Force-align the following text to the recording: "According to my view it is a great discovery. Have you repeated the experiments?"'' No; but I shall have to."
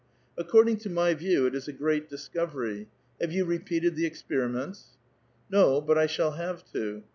"According 0.35 0.77
to 0.77 0.89
my 0.89 1.13
view 1.13 1.45
it 1.45 1.53
is 1.53 1.67
a 1.67 1.71
great 1.71 2.09
discovery. 2.09 2.87
Have 3.21 3.31
you 3.31 3.45
repeated 3.45 3.95
the 3.95 4.07
experiments?"'' 4.07 4.97
No; 5.51 5.79
but 5.79 5.95
I 5.95 6.07
shall 6.07 6.31
have 6.31 6.63
to." 6.73 7.03